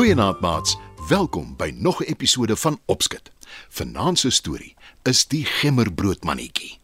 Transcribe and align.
Goeienaand 0.00 0.40
maats, 0.40 0.76
welkom 1.08 1.56
by 1.56 1.74
nog 1.76 2.00
'n 2.00 2.04
episode 2.04 2.56
van 2.56 2.80
Opskit. 2.84 3.30
Vanaand 3.68 4.18
se 4.18 4.30
storie 4.30 4.74
is 5.02 5.26
die 5.26 5.44
gemmerbroodmannetjie. 5.44 6.78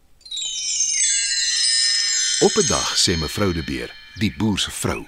Op 2.39 2.51
'n 2.55 2.67
dag 2.67 2.97
sê 2.97 3.17
mevrou 3.17 3.53
De 3.53 3.63
Beer, 3.63 3.95
die 4.19 4.33
boer 4.37 4.59
se 4.59 4.71
vrou, 4.71 5.05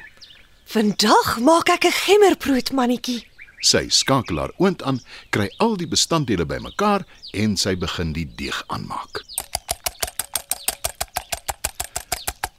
Vandag 0.65 1.39
maak 1.39 1.69
ek 1.69 1.83
'n 1.83 1.91
gemmerbrood 1.91 2.71
mannetjie. 2.71 3.27
sy 3.59 3.89
skakel 3.89 4.37
haar 4.37 4.53
oond 4.57 4.83
aan, 4.83 5.01
kry 5.29 5.53
al 5.57 5.77
die 5.77 5.87
bestanddele 5.87 6.45
bymekaar 6.45 7.05
en 7.31 7.57
sy 7.57 7.77
begin 7.77 8.13
die 8.13 8.35
deeg 8.35 8.63
aanmaak. 8.67 9.23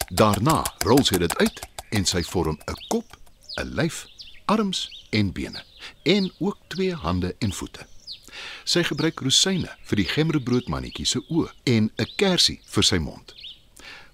Daarna 0.08 0.74
rol 0.78 1.04
sy 1.04 1.18
dit 1.18 1.38
uit 1.38 1.60
en 1.88 2.04
sy 2.04 2.22
vorm 2.22 2.58
'n 2.66 2.74
kop, 2.88 3.16
'n 3.56 3.74
lyf, 3.74 4.09
arms 4.50 5.06
en 5.10 5.32
bene 5.32 5.62
en 6.02 6.32
ook 6.38 6.58
twee 6.66 6.94
hande 6.94 7.34
en 7.38 7.52
voete. 7.52 7.86
Sy 8.64 8.82
gebruik 8.86 9.20
rosyne 9.24 9.70
vir 9.88 10.00
die 10.02 10.08
gemmerbroodmannetjie 10.10 11.06
se 11.06 11.20
oë 11.28 11.50
en 11.74 11.90
'n 11.98 12.10
kersie 12.16 12.60
vir 12.74 12.84
sy 12.84 12.98
mond. 12.98 13.34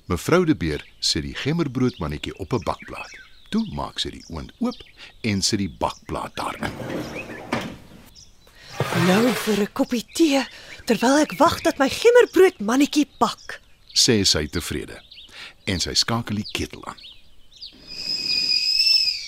Mevrou 0.07 0.45
De 0.45 0.55
Beer 0.55 0.85
sit 1.01 1.23
die 1.23 1.35
gemmerbroodmannetjie 1.35 2.39
op 2.39 2.53
'n 2.53 2.63
bakplaat. 2.65 3.13
Toe 3.51 3.65
maak 3.73 3.99
sy 3.99 4.11
die 4.11 4.25
oond 4.29 4.53
oop 4.59 4.77
en 5.23 5.43
sit 5.43 5.59
die 5.59 5.71
bakplaat 5.71 6.37
daarin. 6.37 6.73
Nou 9.07 9.33
vir 9.33 9.61
'n 9.61 9.73
koppie 9.73 10.05
tee 10.15 10.47
terwyl 10.85 11.19
ek 11.19 11.33
wag 11.39 11.61
dat 11.63 11.79
my 11.79 11.89
gemmerbrood 11.89 12.61
mannetjie 12.61 13.09
bak. 13.19 13.61
sê 13.95 14.25
sy 14.25 14.47
tevrede. 14.47 15.01
En 15.65 15.81
sy 15.81 15.95
skakel 15.95 16.37
die 16.37 16.51
ketel 16.53 16.85
aan. 16.85 17.16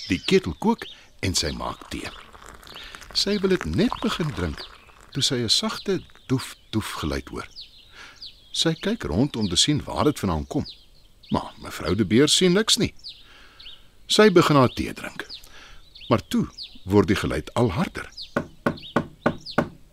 Die 0.09 0.23
ketel 0.25 0.55
kook 0.59 0.87
en 1.21 1.35
sy 1.35 1.51
maak 1.53 1.89
tee. 1.93 2.11
Sy 3.13 3.39
wil 3.43 3.57
dit 3.57 3.65
net 3.65 3.95
begin 4.03 4.33
drink 4.37 4.65
toe 5.13 5.23
sy 5.23 5.39
'n 5.45 5.49
sagte 5.49 6.03
doef 6.27 6.57
doef 6.71 6.91
geluid 7.01 7.29
hoor. 7.29 7.49
Sy 8.53 8.75
kyk 8.75 9.03
rond 9.03 9.37
om 9.37 9.49
te 9.49 9.57
sien 9.57 9.83
waar 9.85 10.05
dit 10.05 10.19
vandaan 10.19 10.47
kom. 10.47 10.67
Maar 11.31 11.53
mevrou 11.63 11.95
De 11.95 12.05
Beer 12.05 12.29
sien 12.29 12.53
niks 12.53 12.77
nie. 12.77 12.95
Sy 14.07 14.31
begin 14.33 14.57
haar 14.57 14.73
tee 14.73 14.93
drink. 14.93 15.27
Maar 16.09 16.23
toe 16.29 16.49
word 16.85 17.09
die 17.09 17.17
geluid 17.17 17.55
al 17.55 17.71
harder. 17.71 18.09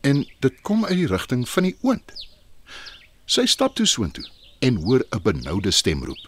En 0.02 0.24
dit 0.40 0.62
kom 0.62 0.86
uit 0.86 0.96
die 0.96 1.08
rigting 1.08 1.50
van 1.50 1.64
die 1.64 1.78
oond. 1.82 2.14
Sy 3.26 3.46
stap 3.46 3.76
toe 3.76 3.86
soontoe 3.86 4.26
en 4.60 4.76
hoor 4.76 5.04
'n 5.12 5.22
benoude 5.22 5.72
stem 5.72 6.04
roep. 6.04 6.24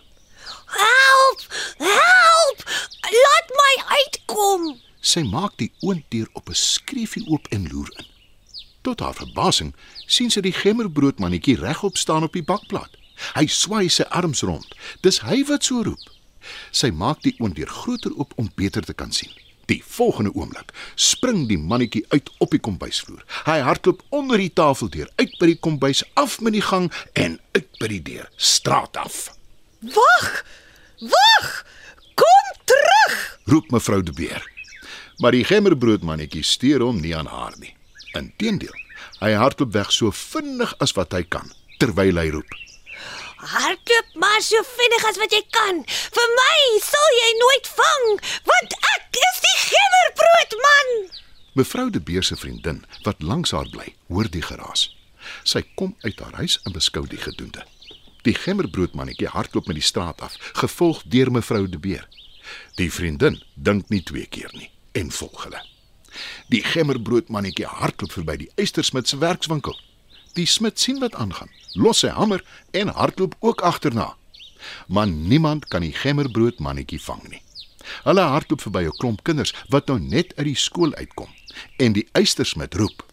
Help! 0.66 1.40
Help! 1.78 2.60
Laat 3.24 3.50
my 3.62 3.74
uitkom. 4.38 4.78
Sy 5.02 5.24
maak 5.24 5.56
die 5.58 5.72
oonddeur 5.82 6.28
op 6.34 6.50
'n 6.50 6.54
skreefie 6.54 7.26
oop 7.28 7.48
en 7.50 7.68
loer 7.72 7.90
in. 7.98 8.06
Tot 8.82 9.00
haar 9.00 9.14
verbasing 9.14 9.74
sien 10.08 10.30
sy 10.30 10.42
die 10.42 10.54
gemmerbroodmannetjie 10.54 11.58
regop 11.58 11.98
staan 11.98 12.24
op 12.24 12.34
die 12.34 12.44
bakplaat. 12.44 12.98
Hy 13.34 13.48
swai 13.48 13.90
sy 13.90 14.04
arms 14.04 14.42
rond. 14.42 14.76
Dis 15.02 15.20
hy 15.20 15.44
wat 15.46 15.64
so 15.64 15.82
roep. 15.82 16.12
Sy 16.72 16.92
maak 16.92 17.22
die 17.22 17.36
oonddeur 17.40 17.68
groter 17.68 18.12
oop 18.18 18.34
om 18.36 18.52
beter 18.56 18.82
te 18.82 18.94
kan 18.94 19.12
sien. 19.12 19.32
Die 19.66 19.84
volgende 19.86 20.34
oomblik 20.34 20.72
spring 20.96 21.48
die 21.48 21.58
mannetjie 21.58 22.06
uit 22.10 22.30
op 22.38 22.52
die 22.52 22.60
kombuisvloer. 22.60 23.26
Hy 23.46 23.60
hardloop 23.60 24.04
onder 24.10 24.38
die 24.38 24.54
tafel 24.54 24.90
deur, 24.90 25.10
uit 25.16 25.38
by 25.40 25.46
die 25.46 25.60
kombuis, 25.60 26.04
af 26.14 26.40
met 26.40 26.54
die 26.54 26.62
gang 26.62 26.92
en 27.14 27.40
uit 27.52 27.78
by 27.80 27.88
die 27.88 28.02
deur, 28.02 28.30
straat 28.38 28.98
af. 28.98 29.34
Wag! 29.82 30.46
Wag! 31.00 31.66
Kom! 32.16 32.47
Roep 33.48 33.72
mevrou 33.72 34.04
De 34.04 34.12
Beer. 34.12 34.44
Maar 35.18 35.32
die 35.32 35.46
gemmerbroodmannetjie 35.48 36.44
steur 36.44 36.84
hom 36.86 37.00
nie 37.02 37.16
aan 37.18 37.30
haar 37.32 37.56
nie. 37.58 37.74
Inteendeel, 38.18 38.76
hy 39.22 39.32
hardloop 39.34 39.74
weg 39.74 39.92
so 39.92 40.12
vinnig 40.12 40.74
as 40.84 40.94
wat 40.98 41.16
hy 41.16 41.24
kan 41.24 41.50
terwyl 41.78 42.18
hy 42.18 42.30
roep. 42.34 42.56
Hardloop 43.38 44.16
maar 44.22 44.42
so 44.42 44.64
vinnig 44.66 45.06
as 45.10 45.20
wat 45.22 45.34
jy 45.34 45.44
kan. 45.54 45.84
Vir 45.86 46.32
my 46.40 46.60
sal 46.84 47.10
jy 47.20 47.30
nooit 47.42 47.70
vang, 47.78 48.08
want 48.50 48.78
ek 48.96 49.20
is 49.22 49.40
die 49.46 49.58
gemmerbroodman. 49.64 50.94
Mevrou 51.58 51.88
De 51.94 52.02
Beer 52.02 52.26
se 52.26 52.38
vriendin 52.38 52.84
wat 53.06 53.22
langs 53.22 53.54
haar 53.54 53.70
bly, 53.74 53.94
hoor 54.10 54.30
die 54.34 54.44
geraas. 54.46 54.90
Sy 55.44 55.64
kom 55.78 55.96
uit 56.04 56.20
haar 56.22 56.38
huis 56.42 56.58
en 56.66 56.74
beskou 56.74 57.06
die 57.10 57.22
gedoente. 57.22 57.64
Die 58.26 58.36
gemmerbroodmannetjie 58.36 59.30
hardloop 59.32 59.70
met 59.70 59.78
die 59.78 59.86
straat 59.86 60.22
af, 60.22 60.36
gevolg 60.58 61.04
deur 61.06 61.32
mevrou 61.32 61.68
De 61.70 61.80
Beer. 61.80 62.08
Die 62.76 62.92
vriendin 62.92 63.42
dink 63.56 63.90
nie 63.90 64.04
twee 64.04 64.26
keer 64.26 64.52
nie 64.54 64.70
en 64.92 65.12
volg 65.12 65.44
hulle. 65.44 65.62
Die 66.50 66.64
gemmerbroodmannetjie 66.64 67.68
hardloop 67.70 68.12
verby 68.12 68.38
die 68.44 68.52
eystersmid 68.56 69.08
se 69.08 69.20
werkswinkel. 69.22 69.76
Die 70.38 70.48
smid 70.50 70.80
sien 70.80 71.00
wat 71.02 71.16
aangaan, 71.16 71.50
los 71.74 72.02
sy 72.04 72.14
hamer 72.14 72.44
en 72.72 72.94
hardloop 72.94 73.36
ook 73.40 73.62
agterna. 73.62 74.16
Maar 74.88 75.08
niemand 75.08 75.68
kan 75.68 75.86
die 75.86 75.94
gemmerbroodmannetjie 75.94 77.02
vang 77.02 77.28
nie. 77.30 77.42
Hulle 78.04 78.22
hardloop 78.22 78.62
verby 78.62 78.84
'n 78.86 78.98
klomp 79.02 79.24
kinders 79.24 79.54
wat 79.70 79.88
nou 79.88 80.00
net 80.00 80.34
uit 80.38 80.48
die 80.48 80.56
skool 80.56 80.94
uitkom 80.94 81.30
en 81.78 81.94
die 81.94 82.08
eystersmid 82.12 82.74
roep: 82.74 83.06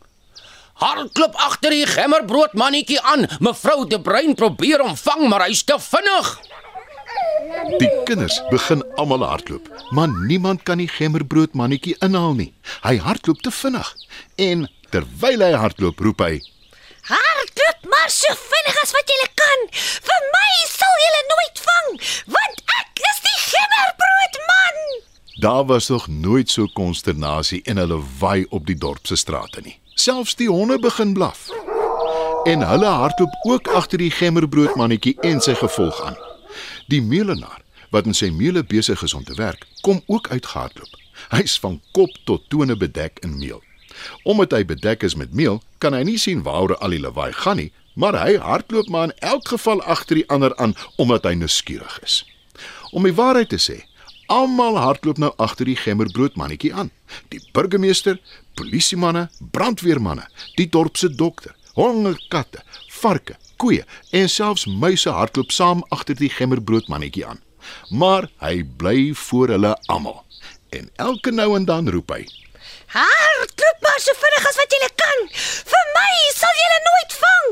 Hardloop 0.75 1.34
agter 1.34 1.71
die 1.71 1.87
gemmerbrood 1.87 2.53
mannetjie 2.59 3.01
aan. 3.01 3.28
Mevrou 3.39 3.87
De 3.87 4.01
Bruin 4.01 4.34
probeer 4.34 4.83
hom 4.83 4.97
vang, 4.97 5.28
maar 5.28 5.47
hy's 5.47 5.62
te 5.65 5.77
vinnig. 5.78 6.41
Die 7.78 7.91
kinders 8.09 8.37
begin 8.50 8.82
almal 8.97 9.25
hardloop, 9.25 9.69
maar 9.91 10.09
niemand 10.09 10.62
kan 10.62 10.78
die 10.81 10.88
gemmerbroodmannetjie 10.88 11.97
inhaal 12.05 12.32
nie. 12.38 12.53
Hy 12.87 12.97
hardloop 13.05 13.43
te 13.44 13.53
vinnig 13.53 13.91
en 14.41 14.65
terwyl 14.94 15.44
hy 15.44 15.50
hardloop, 15.59 16.00
roep 16.00 16.25
hy: 16.25 16.38
Hardloop 17.10 17.88
maar 17.93 18.09
so 18.09 18.33
vinnig 18.41 18.81
as 18.83 18.94
wat 18.97 19.12
jy 19.12 19.28
kan. 19.43 19.66
Vir 20.09 20.27
my 20.37 20.50
sal 20.72 21.00
jy 21.04 21.22
nooit 21.33 21.62
vang, 21.69 21.88
want 22.37 22.77
ek 22.81 23.06
is 23.12 23.22
die 23.28 23.38
gemmerbroodman. 23.44 24.83
Daar 25.44 25.65
was 25.69 25.88
nog 25.93 26.09
nooit 26.09 26.50
so 26.50 26.71
konsternasie 26.81 27.60
en 27.69 27.83
hulle 27.83 28.00
waai 28.21 28.47
op 28.49 28.65
die 28.66 28.78
dorp 28.78 29.04
se 29.06 29.21
strate 29.21 29.60
nie. 29.66 29.77
Selfs 29.94 30.38
die 30.41 30.49
honde 30.49 30.78
begin 30.78 31.12
blaf. 31.12 31.50
En 32.49 32.65
hulle 32.65 32.94
hardloop 33.03 33.37
ook 33.53 33.69
agter 33.69 34.00
die 34.00 34.15
gemmerbroodmannetjie 34.15 35.19
en 35.21 35.44
sy 35.44 35.59
gevolg 35.60 36.00
aan. 36.04 36.16
Die 36.93 37.03
meulenaar 37.03 37.62
wat 37.95 38.09
in 38.11 38.17
sy 38.17 38.28
meule 38.34 38.65
besig 38.67 39.03
is 39.06 39.15
om 39.15 39.25
te 39.25 39.37
werk, 39.39 39.67
kom 39.87 40.03
ook 40.06 40.28
uitgehardloop. 40.28 40.99
Hy's 41.31 41.55
van 41.62 41.78
kop 41.97 42.11
tot 42.28 42.49
tone 42.50 42.77
bedek 42.77 43.21
in 43.22 43.39
meel. 43.39 43.62
Omdat 44.25 44.56
hy 44.56 44.65
bedek 44.67 45.06
is 45.06 45.15
met 45.15 45.33
meel, 45.33 45.61
kan 45.78 45.95
hy 45.95 46.03
nie 46.03 46.19
sien 46.19 46.43
waaroor 46.43 46.77
al 46.83 46.97
die 46.97 47.00
lawaai 47.00 47.33
gaan 47.45 47.61
nie, 47.62 47.71
maar 47.95 48.19
hy 48.19 48.34
hardloop 48.43 48.91
maar 48.91 49.11
in 49.11 49.19
elk 49.31 49.49
geval 49.55 49.83
agter 49.83 50.19
die 50.19 50.28
ander 50.28 50.56
aan 50.59 50.75
omdat 50.99 51.28
hy 51.28 51.37
nuuskierig 51.39 51.99
is. 52.03 52.25
Om 52.91 53.06
die 53.06 53.15
waarheid 53.15 53.53
te 53.55 53.61
sê, 53.62 53.78
almal 54.27 54.81
hardloop 54.81 55.21
nou 55.22 55.31
agter 55.39 55.71
die 55.71 55.78
gemmerbroodmannetjie 55.78 56.75
aan. 56.75 56.91
Die 57.31 57.41
burgemeester, 57.55 58.19
polisiemanne, 58.59 59.28
brandweermanne, 59.55 60.27
die 60.59 60.66
dorp 60.66 60.99
se 60.99 61.11
dokter, 61.15 61.55
hongerkatte, 61.78 62.62
varke, 63.01 63.39
koeie 63.56 63.84
en 64.10 64.28
selfs 64.28 64.66
muise 64.66 65.10
hardloop 65.10 65.53
saam 65.53 65.84
agter 65.94 66.16
die 66.19 66.31
gemmerbroodmannetjie 66.31 67.26
aan. 67.26 67.41
Maar 67.91 68.28
hy 68.45 68.62
bly 68.77 69.12
voor 69.27 69.48
hulle 69.56 69.72
almal. 69.86 70.24
En 70.71 70.91
elke 70.97 71.30
nou 71.30 71.56
en 71.56 71.65
dan 71.65 71.89
roep 71.89 72.10
hy: 72.12 72.22
Hardloop 72.95 73.78
maar 73.83 74.01
so 74.01 74.12
vinnig 74.22 74.48
as 74.48 74.59
wat 74.60 74.74
jy 74.74 74.89
kan. 75.03 75.27
Vir 75.72 75.84
my 75.97 76.12
sal 76.36 76.60
jy 76.60 76.78
nooit 76.86 77.18
vang, 77.22 77.48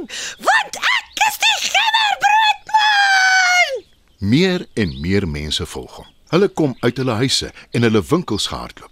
want 0.48 0.80
ek 0.80 1.26
is 1.28 1.36
die 1.44 1.58
gemmerbroodman. 1.72 3.70
Meer 4.18 4.66
en 4.74 4.96
meer 5.00 5.28
mense 5.28 5.66
volg 5.66 6.00
hom. 6.00 6.08
Hulle 6.32 6.48
kom 6.48 6.76
uit 6.80 6.96
hulle 6.96 7.18
huise 7.20 7.50
en 7.76 7.84
hulle 7.84 8.02
winkels 8.08 8.46
gehardloop. 8.48 8.90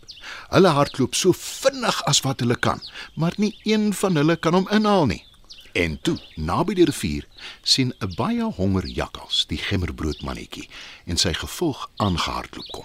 Hulle 0.50 0.74
hardloop 0.74 1.14
so 1.14 1.32
vinnig 1.36 2.02
as 2.10 2.20
wat 2.26 2.42
hulle 2.42 2.58
kan, 2.58 2.82
maar 3.14 3.34
nie 3.36 3.54
een 3.64 3.92
van 3.94 4.18
hulle 4.18 4.36
kan 4.36 4.58
hom 4.58 4.68
inhaal 4.74 5.06
nie. 5.06 5.22
En 5.72 5.99
toe, 6.02 6.19
naby 6.34 6.75
die 6.75 6.84
rivier, 6.84 7.26
sien 7.62 7.94
'n 8.00 8.14
baie 8.17 8.43
honger 8.43 8.87
jakkals 8.87 9.44
die 9.46 9.58
gemmerbroodmannetjie 9.58 10.69
en 11.05 11.17
sy 11.17 11.32
gevolg 11.32 11.90
aangehardloop 11.96 12.70
kom. 12.70 12.84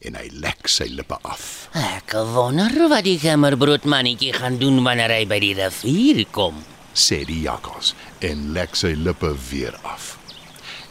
En 0.00 0.14
hy 0.14 0.28
lek 0.32 0.68
sy 0.68 0.84
lippe 0.84 1.18
af. 1.22 1.68
Ek 1.72 2.12
wonder 2.12 2.88
wat 2.88 3.04
die 3.04 3.18
gemmerbrood 3.18 3.84
mannetjie 3.84 4.32
gaan 4.32 4.58
doen 4.58 4.82
wanneer 4.82 5.10
hy 5.10 5.26
by 5.26 5.38
die 5.38 5.54
rivier 5.54 6.26
kom. 6.30 6.64
sê 6.94 7.24
die 7.24 7.40
jakkals 7.40 7.94
en 8.20 8.52
lek 8.52 8.76
sy 8.76 8.92
lippe 8.92 9.36
weer 9.50 9.76
af. 9.82 10.18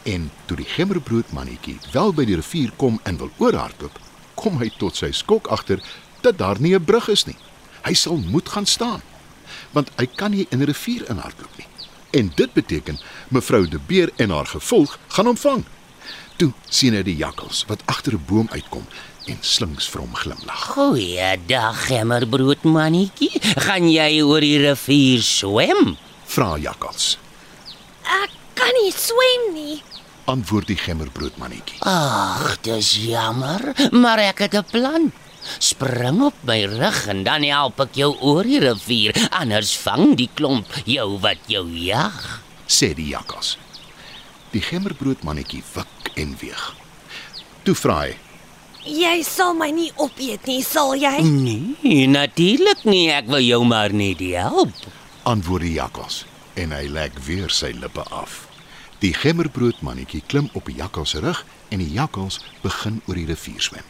En 0.04 0.32
toe 0.46 0.58
die 0.58 0.66
gemmerbroodmannetjie 0.66 1.78
wel 1.92 2.14
by 2.14 2.26
die 2.26 2.36
rivier 2.36 2.72
kom 2.78 3.00
en 3.04 3.18
wil 3.18 3.30
oorhardloop, 3.38 4.00
kom 4.36 4.58
hy 4.58 4.72
tot 4.80 4.96
sy 4.96 5.12
skok 5.12 5.48
agter 5.48 5.82
dat 6.22 6.38
daar 6.38 6.60
nie 6.60 6.74
'n 6.74 6.84
brug 6.84 7.08
is 7.10 7.26
nie. 7.26 7.38
Hy 7.84 7.94
sal 7.94 8.18
moet 8.18 8.50
gaan 8.50 8.66
staan, 8.66 9.02
want 9.72 9.90
hy 9.96 10.08
kan 10.16 10.32
nie 10.32 10.48
in 10.50 10.60
'n 10.62 10.66
rivier 10.66 11.10
inhardloop 11.10 11.58
nie. 11.58 11.68
En 12.12 12.32
dit 12.36 12.54
beteken 12.54 13.00
mevrou 13.30 13.68
De 13.68 13.80
Beer 13.88 14.10
en 14.16 14.30
haar 14.30 14.46
gevolg 14.46 15.00
gaan 15.08 15.26
hom 15.26 15.38
vang. 15.38 15.64
Toe 16.36 16.52
sien 16.70 16.94
hy 16.94 17.04
die 17.04 17.16
jakkals 17.16 17.66
wat 17.68 17.82
agter 17.86 18.14
'n 18.14 18.26
boom 18.28 18.48
uitkom 18.52 18.86
en 19.26 19.38
slinks 19.42 19.88
vir 19.90 20.02
hom 20.02 20.16
glimlag. 20.16 20.64
Goeiedag, 20.74 21.86
gemmerbroodmannetjie. 21.88 23.32
Gaan 23.68 23.90
jy 23.92 24.22
oor 24.22 24.42
die 24.42 24.58
rivier 24.58 25.22
swem? 25.22 25.96
Vra 26.26 26.58
jakkals. 26.58 27.18
Ek 28.04 28.34
kan 28.58 28.74
nie 28.82 28.92
swem 28.96 29.54
nie. 29.54 29.82
Antwoord 30.26 30.68
die 30.68 30.78
gemmerbroodmannetjie. 30.80 31.80
Ag, 31.80 32.58
dis 32.62 32.96
jammer, 33.06 33.74
maar 33.92 34.20
ek 34.20 34.40
het 34.40 34.56
'n 34.56 34.66
plan. 34.72 35.12
Spring 35.60 36.22
op 36.22 36.38
my 36.48 36.60
rug 36.70 37.08
en 37.12 37.24
dan 37.28 37.44
help 37.44 37.80
ek 37.86 37.96
jou 38.00 38.12
oor 38.20 38.48
die 38.48 38.62
rivier, 38.64 39.16
anders 39.42 39.74
vang 39.82 40.16
die 40.20 40.30
klomp 40.34 40.70
jou 40.86 41.18
wat 41.24 41.42
jou 41.52 41.66
jag. 41.76 42.42
sê 42.72 42.94
die 42.96 43.10
jakkals. 43.12 43.58
Die 44.52 44.62
gemmerbroodmannetjie 44.64 45.64
wik 45.74 46.12
en 46.16 46.36
weeg. 46.40 46.62
Toe 47.64 47.76
vra 47.76 47.98
hy: 48.06 48.14
Jy 48.88 49.22
sal 49.28 49.54
my 49.54 49.70
nie 49.76 49.92
opeet 50.02 50.48
nie, 50.50 50.64
sal 50.66 50.96
jy? 50.98 51.20
Nee, 51.22 52.08
natuurlik 52.10 52.82
nie, 52.88 53.12
ek 53.14 53.28
wil 53.30 53.44
jou 53.44 53.62
maar 53.68 53.94
net 53.94 54.20
help. 54.20 54.74
antwoord 55.24 55.62
die 55.62 55.76
jakkals 55.78 56.26
en 56.58 56.72
hy 56.74 56.88
lek 56.90 57.20
weer 57.28 57.52
sy 57.54 57.72
lippe 57.78 58.04
af. 58.10 58.48
Die 59.02 59.14
gemmerbroodmannetjie 59.14 60.24
klim 60.28 60.50
op 60.54 60.66
die 60.66 60.80
jakkals 60.82 61.14
se 61.14 61.22
rug 61.22 61.46
en 61.70 61.80
die 61.80 61.92
jakkals 61.94 62.40
begin 62.64 63.02
oor 63.08 63.16
die 63.16 63.26
rivier 63.30 63.62
swem. 63.62 63.86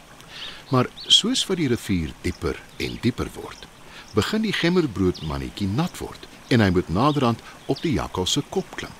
Maar 0.70 0.88
soos 1.06 1.44
wat 1.46 1.56
die 1.60 1.68
rivier 1.68 2.12
dieper 2.22 2.58
en 2.78 2.98
dieper 3.02 3.28
word, 3.34 3.66
begin 4.14 4.42
die 4.42 4.52
gemmerbroodmannetjie 4.52 5.68
nat 5.68 5.98
word 6.00 6.26
en 6.52 6.60
hy 6.60 6.70
moet 6.70 6.88
naderhand 6.92 7.40
op 7.72 7.80
die 7.82 7.94
jakkals 7.96 8.32
se 8.36 8.42
kop 8.52 8.68
klim. 8.76 8.92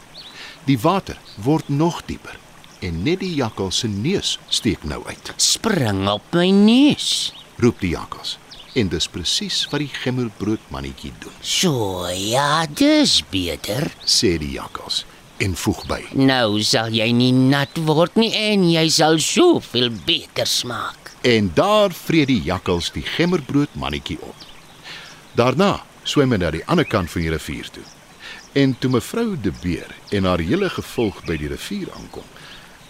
Die 0.65 0.79
water 0.81 1.19
word 1.37 1.69
nog 1.69 2.03
dieper 2.07 2.39
en 2.83 3.03
net 3.07 3.21
die 3.23 3.35
jakkals 3.39 3.83
se 3.83 3.89
neus 3.89 4.39
steek 4.49 4.85
nou 4.85 5.03
uit. 5.07 5.33
Spring 5.37 6.07
op 6.11 6.23
my 6.35 6.49
neus. 6.51 7.33
Roep 7.63 7.81
die 7.81 7.93
jakkals. 7.95 8.39
En 8.75 8.89
dis 8.89 9.05
presies 9.13 9.67
wat 9.71 9.83
die 9.85 9.91
gemmerbroodmannetjie 10.01 11.13
doen, 11.21 11.35
So, 11.45 12.07
ja, 12.09 12.65
dis 12.67 13.21
beter. 13.31 13.91
sê 14.05 14.39
die 14.41 14.55
jakkals 14.57 15.05
en 15.43 15.55
voeg 15.57 15.83
by. 15.91 16.01
Nou 16.15 16.63
sal 16.63 16.89
jy 16.95 17.11
nie 17.13 17.33
nat 17.33 17.77
word 17.85 18.17
nie 18.17 18.31
en 18.39 18.65
jy 18.71 18.87
sal 18.89 19.19
soveel 19.19 19.91
beter 20.07 20.47
smaak. 20.47 21.02
En 21.23 21.51
daar 21.55 21.93
vreet 21.93 22.27
die 22.27 22.43
jakkals 22.43 22.91
die 22.93 23.03
gemmerbrood 23.07 23.75
mannetjie 23.79 24.19
op. 24.21 24.35
Daarna 25.39 25.85
swem 26.03 26.35
hy 26.35 26.39
na 26.43 26.51
die 26.51 26.65
ander 26.67 26.85
kant 26.85 27.11
van 27.13 27.23
die 27.23 27.31
rivier 27.31 27.69
toe. 27.71 27.85
En 28.59 28.75
toe 28.79 28.91
mevrou 28.91 29.37
De 29.41 29.53
Beer 29.63 29.95
en 30.11 30.27
haar 30.27 30.43
hele 30.43 30.71
gevolg 30.71 31.23
by 31.29 31.39
die 31.39 31.53
rivier 31.53 31.95
aankom, 31.95 32.27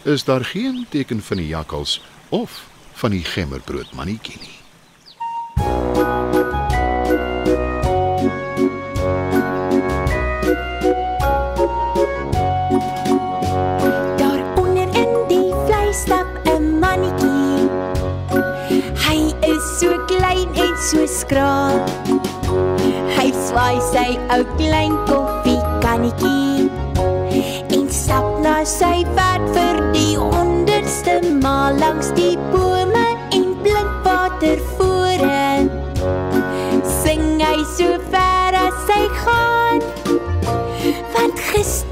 is 0.09 0.25
daar 0.25 0.45
geen 0.49 0.87
teken 0.89 1.21
van 1.23 1.45
die 1.45 1.53
jakkals 1.53 2.01
of 2.29 2.65
van 3.05 3.13
die 3.13 3.25
gemmerbrood 3.25 3.93
mannetjie 3.93 4.41
nie. 4.41 4.62
So 21.33 21.39
skraal. 21.39 21.81
Hy 23.17 23.29
swaai 23.33 23.79
sy 23.81 24.19
ou 24.35 24.45
klein 24.59 24.95
koffiekannetjie 25.09 26.69
en 27.77 27.89
stap 27.91 28.25
na 28.45 28.65
sy 28.65 29.05
pad 29.17 29.41
vir 29.55 29.81
die 29.95 30.17
honderdste 30.17 31.21
maal 31.43 31.79
langs 31.81 32.13
die 32.17 32.37
bome 32.53 33.07
en 33.33 33.55
blink 33.63 34.05
water 34.05 34.59
voore. 34.77 35.69
Sing 37.03 37.41
hy 37.41 37.65
so 37.77 37.99
ver 38.11 38.53
as 38.67 38.85
hy 38.91 39.05
gaan. 39.23 39.81
Want 41.15 41.39
gister 41.53 41.92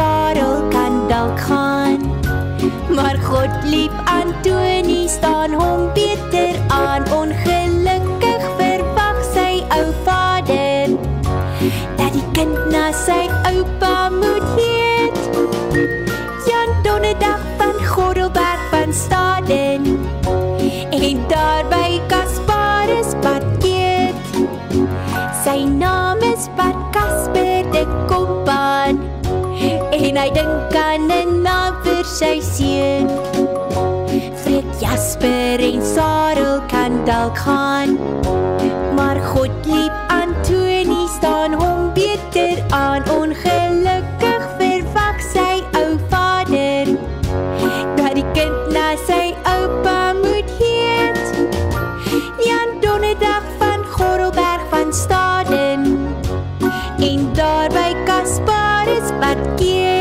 Sarel 0.00 0.68
kan 0.72 1.08
dalk 1.08 1.40
gaan. 1.40 2.00
Maar 2.96 3.16
God 3.20 3.52
lief 3.64 3.92
Antoni 4.04 5.08
staan 5.08 5.52
hom 5.52 5.92
beter 5.92 6.56
aan 6.68 7.04
ongelukkig 7.12 7.59
en 30.10 30.16
hy 30.18 30.30
dink 30.34 30.74
aan 30.74 31.06
'n 31.06 31.42
naam 31.46 31.74
vir 31.84 32.04
sy 32.18 32.36
seun. 32.54 33.06
Fred 34.42 34.68
Jasper 34.82 35.62
en 35.70 35.82
Sarel 35.94 36.58
kan 36.72 37.04
dalk 37.06 37.38
gaan 37.38 37.98
maar 39.00 39.20
God 39.20 39.50
lief 39.66 39.92
Antoni 40.08 41.06
staan 41.16 41.52
hom 41.52 41.92
beter 41.94 42.64
aan. 42.70 43.02
Ongelukkig 43.10 44.42
verwag 44.58 45.18
sy 45.32 45.62
ou 45.80 45.96
vader 46.12 46.86
dat 47.96 48.14
die 48.18 48.26
kind 48.36 48.72
na 48.74 48.92
sy 49.06 49.32
oupa 49.54 50.12
moet 50.20 50.50
heet. 50.60 51.24
Jan 52.44 52.76
Donderdag 52.84 53.46
van 53.62 53.84
Gordelberg 53.94 54.68
van 54.70 54.92
Staden 54.92 55.86
en 57.00 57.32
daar 57.32 57.72
by 57.72 57.94
Kasparus 58.04 59.08
parkeer 59.20 59.99